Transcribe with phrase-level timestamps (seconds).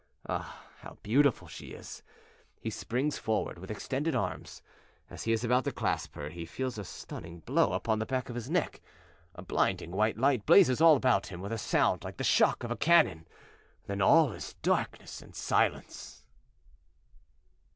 [0.27, 2.01] Ah, how beautiful she is!
[2.59, 4.63] He springs forward with extended arms.
[5.11, 8.27] As he is about to clasp her he feels a stunning blow upon the back
[8.27, 8.81] of the neck;
[9.35, 12.71] a blinding white light blazes all about him with a sound like the shock of
[12.71, 13.27] a cannon
[13.85, 16.23] then all is darkness and silence!